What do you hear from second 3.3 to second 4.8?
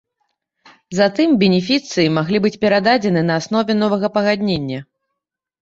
аснове новага пагаднення.